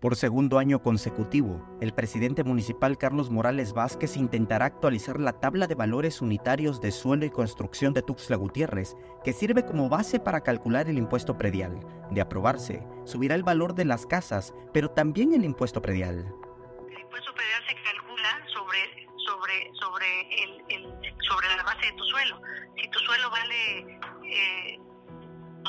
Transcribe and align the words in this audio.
Por 0.00 0.16
segundo 0.16 0.58
año 0.58 0.82
consecutivo, 0.82 1.62
el 1.82 1.92
presidente 1.92 2.42
municipal 2.42 2.96
Carlos 2.96 3.28
Morales 3.28 3.74
Vázquez 3.74 4.16
intentará 4.16 4.64
actualizar 4.64 5.20
la 5.20 5.34
tabla 5.34 5.66
de 5.66 5.74
valores 5.74 6.22
unitarios 6.22 6.80
de 6.80 6.90
suelo 6.90 7.26
y 7.26 7.30
construcción 7.30 7.92
de 7.92 8.00
Tuxtla 8.00 8.36
Gutiérrez, 8.36 8.96
que 9.22 9.34
sirve 9.34 9.66
como 9.66 9.90
base 9.90 10.18
para 10.18 10.40
calcular 10.40 10.88
el 10.88 10.96
impuesto 10.96 11.36
predial. 11.36 11.80
De 12.12 12.22
aprobarse, 12.22 12.82
subirá 13.04 13.34
el 13.34 13.42
valor 13.42 13.74
de 13.74 13.84
las 13.84 14.06
casas, 14.06 14.54
pero 14.72 14.88
también 14.88 15.34
el 15.34 15.44
impuesto 15.44 15.82
predial. 15.82 16.32
El 16.88 17.00
impuesto 17.00 17.34
predial 17.34 17.62
se 17.68 17.74
calcula 17.82 18.40
sobre, 18.54 19.06
sobre, 19.26 19.70
sobre, 19.74 20.06
el, 20.70 20.84
sobre 21.28 21.46
la 21.54 21.62
base 21.62 21.84
de 21.84 21.92
tu 21.92 22.04
suelo. 22.04 22.40
Si 22.80 22.88
tu 22.88 22.98
suelo 23.00 23.28
vale... 23.28 24.00
Eh, 24.24 24.80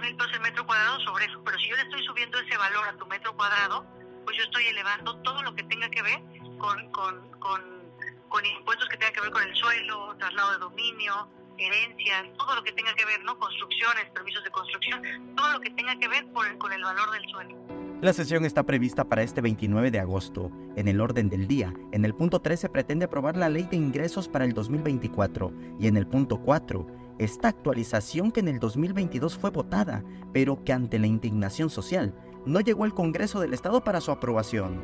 mil 0.00 0.16
pesos 0.16 0.32
el 0.34 0.40
metro 0.40 0.66
cuadrado 0.66 1.00
sobre 1.00 1.24
eso, 1.24 1.42
pero 1.44 1.58
si 1.58 1.70
yo 1.70 1.76
le 1.76 1.82
estoy 1.82 2.04
subiendo 2.04 2.38
ese 2.38 2.56
valor 2.58 2.86
a 2.86 2.96
tu 2.96 3.06
metro 3.06 3.34
cuadrado, 3.34 3.86
pues 4.26 4.36
yo 4.36 4.42
estoy 4.42 4.66
elevando 4.66 5.16
todo 5.18 5.40
lo 5.44 5.54
que 5.54 5.62
tenga 5.62 5.88
que 5.88 6.02
ver 6.02 6.20
con, 6.58 6.90
con, 6.90 7.30
con, 7.38 8.44
impuestos 8.58 8.88
que 8.88 8.98
tengan 8.98 9.14
que 9.14 9.20
ver 9.22 9.30
con 9.30 9.42
el 9.42 9.54
suelo, 9.54 10.14
traslado 10.18 10.52
de 10.52 10.58
dominio, 10.58 11.28
herencias, 11.56 12.26
todo 12.36 12.56
lo 12.56 12.62
que 12.62 12.72
tenga 12.72 12.92
que 12.94 13.04
ver, 13.06 13.22
¿no? 13.24 13.38
Construcciones, 13.38 14.10
permisos 14.10 14.44
de 14.44 14.50
construcción, 14.50 15.02
todo 15.36 15.52
lo 15.52 15.60
que 15.60 15.70
tenga 15.70 15.98
que 15.98 16.08
ver 16.08 16.30
con 16.32 16.46
el, 16.46 16.58
con 16.58 16.72
el 16.72 16.82
valor 16.82 17.10
del 17.12 17.26
suelo. 17.30 17.56
La 18.02 18.12
sesión 18.12 18.44
está 18.44 18.64
prevista 18.64 19.04
para 19.04 19.22
este 19.22 19.40
29 19.40 19.90
de 19.90 20.00
agosto. 20.00 20.50
En 20.76 20.86
el 20.86 21.00
orden 21.00 21.30
del 21.30 21.46
día, 21.46 21.72
en 21.92 22.04
el 22.04 22.14
punto 22.14 22.42
3 22.42 22.60
se 22.60 22.68
pretende 22.68 23.06
aprobar 23.06 23.38
la 23.38 23.48
ley 23.48 23.62
de 23.62 23.76
ingresos 23.76 24.28
para 24.28 24.44
el 24.44 24.52
2024 24.52 25.52
y 25.80 25.86
en 25.86 25.96
el 25.96 26.06
punto 26.06 26.38
4, 26.38 26.86
esta 27.18 27.48
actualización 27.48 28.32
que 28.32 28.40
en 28.40 28.48
el 28.48 28.58
2022 28.58 29.38
fue 29.38 29.50
votada, 29.50 30.04
pero 30.34 30.62
que 30.62 30.74
ante 30.74 30.98
la 30.98 31.06
indignación 31.06 31.70
social 31.70 32.14
no 32.46 32.60
llegó 32.60 32.84
al 32.84 32.94
Congreso 32.94 33.40
del 33.40 33.52
Estado 33.52 33.82
para 33.82 34.00
su 34.00 34.10
aprobación. 34.10 34.82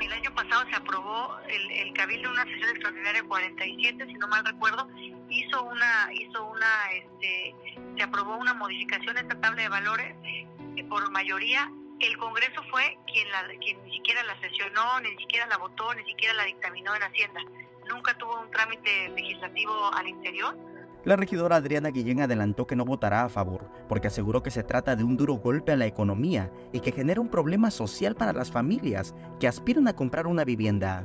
El 0.00 0.12
año 0.12 0.34
pasado 0.34 0.64
se 0.68 0.74
aprobó 0.74 1.36
el, 1.46 1.70
el 1.70 1.92
Cabildo 1.92 2.30
una 2.30 2.44
sesión 2.44 2.70
extraordinaria 2.70 3.22
47, 3.22 4.06
si 4.06 4.14
no 4.14 4.26
mal 4.26 4.44
recuerdo, 4.44 4.88
hizo 5.28 5.62
una, 5.62 6.08
hizo 6.12 6.44
una, 6.44 6.90
este, 6.92 7.54
se 7.96 8.02
aprobó 8.02 8.36
una 8.36 8.54
modificación 8.54 9.16
en 9.18 9.30
esta 9.30 9.40
tabla 9.40 9.62
de 9.62 9.68
valores 9.68 10.16
eh, 10.24 10.84
por 10.88 11.08
mayoría. 11.12 11.70
El 12.00 12.16
Congreso 12.16 12.62
fue 12.70 12.98
quien, 13.06 13.30
la, 13.30 13.46
quien 13.60 13.80
ni 13.84 13.92
siquiera 13.92 14.24
la 14.24 14.40
sesionó, 14.40 14.98
ni 15.00 15.16
siquiera 15.18 15.46
la 15.46 15.58
votó, 15.58 15.94
ni 15.94 16.04
siquiera 16.04 16.34
la 16.34 16.44
dictaminó 16.44 16.96
en 16.96 17.02
Hacienda. 17.04 17.40
Nunca 17.88 18.14
tuvo 18.14 18.40
un 18.40 18.50
trámite 18.50 19.10
legislativo 19.10 19.92
al 19.94 20.08
interior 20.08 20.56
la 21.04 21.16
regidora 21.16 21.56
Adriana 21.56 21.90
Guillén 21.90 22.20
adelantó 22.20 22.66
que 22.66 22.76
no 22.76 22.84
votará 22.84 23.24
a 23.24 23.28
favor, 23.28 23.68
porque 23.88 24.06
aseguró 24.06 24.42
que 24.42 24.50
se 24.50 24.62
trata 24.62 24.94
de 24.94 25.02
un 25.02 25.16
duro 25.16 25.34
golpe 25.34 25.72
a 25.72 25.76
la 25.76 25.86
economía 25.86 26.50
y 26.72 26.80
que 26.80 26.92
genera 26.92 27.20
un 27.20 27.28
problema 27.28 27.70
social 27.70 28.14
para 28.14 28.32
las 28.32 28.52
familias 28.52 29.14
que 29.40 29.48
aspiran 29.48 29.88
a 29.88 29.96
comprar 29.96 30.26
una 30.26 30.44
vivienda. 30.44 31.04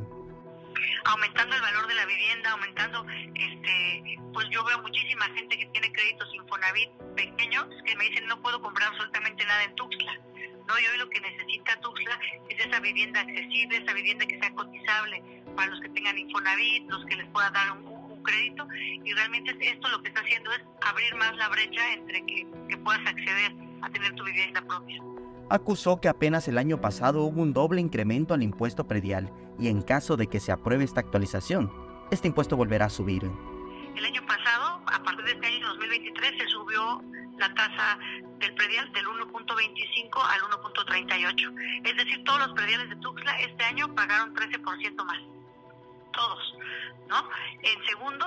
Aumentando 1.05 1.55
el 1.55 1.61
valor 1.61 1.87
de 1.87 1.95
la 1.95 2.05
vivienda, 2.05 2.51
aumentando, 2.51 3.05
este, 3.33 4.19
pues 4.33 4.47
yo 4.51 4.63
veo 4.65 4.81
muchísima 4.83 5.25
gente 5.35 5.57
que 5.57 5.65
tiene 5.67 5.91
créditos 5.91 6.27
Infonavit 6.35 6.91
pequeños 7.15 7.65
que 7.83 7.95
me 7.95 8.09
dicen 8.09 8.27
no 8.27 8.39
puedo 8.41 8.61
comprar 8.61 8.89
absolutamente 8.89 9.43
nada 9.45 9.63
en 9.63 9.75
Tuxtla. 9.75 10.13
No, 10.67 10.73
yo 10.79 10.97
lo 10.97 11.09
que 11.09 11.21
necesita 11.21 11.79
Tuxtla 11.79 12.19
es 12.49 12.65
esa 12.65 12.79
vivienda 12.79 13.21
accesible, 13.21 13.77
esa 13.77 13.93
vivienda 13.93 14.25
que 14.27 14.37
sea 14.39 14.53
cotizable 14.53 15.23
para 15.55 15.71
los 15.71 15.81
que 15.81 15.89
tengan 15.89 16.17
Infonavit, 16.17 16.87
los 16.89 17.05
que 17.05 17.15
les 17.15 17.27
pueda 17.29 17.49
dar 17.49 17.71
un 17.71 17.96
crédito 18.27 18.67
y 18.73 19.13
realmente 19.13 19.55
esto 19.61 19.87
lo 19.89 20.01
que 20.01 20.09
está 20.09 20.21
haciendo 20.21 20.51
es 20.51 20.61
abrir 20.81 21.15
más 21.15 21.35
la 21.37 21.49
brecha 21.49 21.93
entre 21.93 22.25
que, 22.25 22.47
que 22.69 22.77
puedas 22.77 23.01
acceder 23.07 23.51
a 23.81 23.89
tener 23.89 24.13
tu 24.15 24.23
vivienda 24.23 24.61
propia. 24.61 25.01
Acusó 25.49 26.01
que 26.01 26.09
apenas 26.09 26.47
el 26.47 26.57
año 26.57 26.81
pasado 26.81 27.23
hubo 27.23 27.41
un 27.41 27.53
doble 27.53 27.79
incremento 27.79 28.33
al 28.33 28.43
impuesto 28.43 28.85
predial 28.85 29.31
y 29.57 29.69
en 29.69 29.81
caso 29.81 30.17
de 30.17 30.27
que 30.27 30.39
se 30.39 30.51
apruebe 30.51 30.83
esta 30.83 30.99
actualización, 30.99 31.71
este 32.11 32.27
impuesto 32.27 32.57
volverá 32.57 32.85
a 32.85 32.89
subir. 32.89 33.23
El 33.95 34.05
año 34.05 34.25
pasado, 34.27 34.81
a 34.85 35.03
partir 35.03 35.25
de 35.25 35.31
este 35.31 35.47
año 35.47 35.67
2023, 35.69 36.37
se 36.37 36.47
subió 36.49 37.01
la 37.37 37.53
tasa 37.53 37.97
del 38.39 38.53
predial 38.55 38.91
del 38.91 39.05
1.25 39.05 40.21
al 40.21 40.41
1.38. 40.41 41.81
Es 41.85 41.97
decir, 41.97 42.23
todos 42.23 42.39
los 42.39 42.53
prediales 42.53 42.89
de 42.89 42.95
Tuxtla 42.97 43.39
este 43.39 43.63
año 43.63 43.93
pagaron 43.95 44.35
13% 44.35 45.05
más 45.05 45.36
todos, 46.17 46.55
¿no? 47.07 47.29
En 47.61 47.85
segundo, 47.85 48.25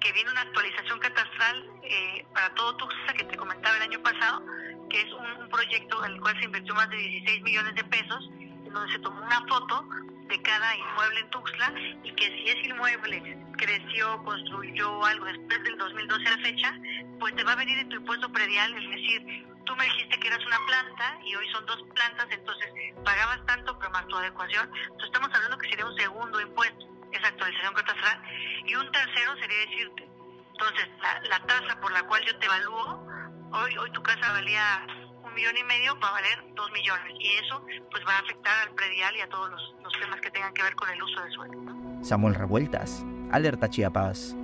que 0.00 0.12
viene 0.12 0.30
una 0.30 0.40
actualización 0.40 0.98
catastral 0.98 1.70
eh, 1.82 2.24
para 2.34 2.52
todo 2.54 2.74
Tuxtla 2.76 3.12
que 3.12 3.24
te 3.24 3.36
comentaba 3.36 3.76
el 3.76 3.82
año 3.82 4.02
pasado, 4.02 4.42
que 4.88 5.02
es 5.02 5.12
un, 5.12 5.30
proyecto 5.50 6.04
en 6.04 6.12
el 6.12 6.20
cual 6.20 6.38
se 6.38 6.44
invirtió 6.44 6.74
más 6.76 6.88
de 6.90 6.96
16 6.96 7.42
millones 7.42 7.74
de 7.74 7.82
pesos, 7.84 8.30
en 8.38 8.72
donde 8.72 8.92
se 8.92 9.00
tomó 9.00 9.20
una 9.20 9.44
foto 9.48 9.84
de 10.28 10.40
cada 10.42 10.76
inmueble 10.76 11.20
en 11.20 11.30
Tuxtla 11.30 11.74
y 12.04 12.12
que 12.12 12.26
si 12.26 12.48
ese 12.48 12.68
inmueble 12.68 13.36
creció, 13.58 14.22
construyó 14.22 15.04
algo 15.04 15.26
después 15.26 15.64
del 15.64 15.76
2012 15.76 16.26
a 16.28 16.36
la 16.36 16.42
fecha, 16.42 16.78
pues 17.18 17.34
te 17.34 17.42
va 17.42 17.52
a 17.52 17.56
venir 17.56 17.78
en 17.80 17.88
tu 17.88 17.96
impuesto 17.96 18.30
predial, 18.30 18.72
es 18.74 18.90
decir, 18.90 19.44
tú 19.64 19.74
me 19.74 19.84
dijiste 19.84 20.20
que 20.20 20.28
eras 20.28 20.46
una 20.46 20.58
planta 20.66 21.18
y 21.24 21.34
hoy 21.34 21.48
son 21.50 21.66
dos 21.66 21.82
plantas, 21.94 22.28
entonces 22.30 22.72
pagabas 23.04 23.44
tanto 23.46 23.76
pero 23.76 23.90
más 23.90 24.06
tu 24.06 24.16
adecuación, 24.16 24.70
entonces 24.82 25.06
estamos 25.06 25.30
hablando 25.34 25.58
que 25.58 25.68
sería 25.68 25.86
un 25.86 25.96
segundo 25.96 26.40
impuesto 26.40 26.90
esa 27.12 27.28
actualización 27.28 27.74
catastral, 27.74 28.22
y 28.66 28.74
un 28.74 28.90
tercero 28.92 29.36
sería 29.38 29.58
decirte, 29.60 30.08
entonces, 30.52 30.88
la, 31.28 31.38
tasa 31.46 31.80
por 31.80 31.90
la 31.92 32.02
cual 32.02 32.22
yo 32.26 32.36
te 32.38 32.46
evalúo, 32.46 33.06
hoy, 33.52 33.76
hoy 33.78 33.90
tu 33.92 34.02
casa 34.02 34.32
valía 34.32 34.86
un 35.24 35.34
millón 35.34 35.56
y 35.56 35.64
medio, 35.64 35.98
va 36.00 36.08
a 36.08 36.12
valer 36.12 36.44
dos 36.54 36.70
millones, 36.72 37.14
y 37.18 37.28
eso 37.44 37.64
pues 37.90 38.04
va 38.06 38.16
a 38.16 38.18
afectar 38.18 38.68
al 38.68 38.74
predial 38.74 39.16
y 39.16 39.20
a 39.20 39.28
todos 39.28 39.50
los, 39.50 39.74
los 39.82 39.92
temas 40.00 40.20
que 40.20 40.30
tengan 40.30 40.52
que 40.52 40.62
ver 40.62 40.74
con 40.74 40.90
el 40.90 41.02
uso 41.02 41.20
del 41.22 41.32
suelo. 41.32 41.54
Samuel 42.02 42.34
Revueltas, 42.34 43.04
Alerta 43.32 43.68
Chiapas. 43.68 44.36